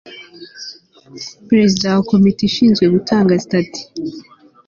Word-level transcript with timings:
perezida 1.47 1.85
wa 1.95 2.03
komite 2.11 2.41
ishinzwe 2.49 2.85
gutanga 2.93 3.39
sitati 3.43 3.81